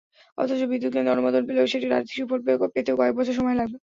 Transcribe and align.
অথচ 0.37 0.61
বিদ্যুৎকেন্দ্রের 0.71 1.15
অনুমোদন 1.15 1.41
পেলেও 1.47 1.71
সেটির 1.71 1.97
আর্থিক 1.97 2.15
সুফল 2.19 2.39
পেতেও 2.75 2.99
কয়েক 2.99 3.13
বছর 3.17 3.37
সময় 3.39 3.57
লাগবে। 3.59 3.77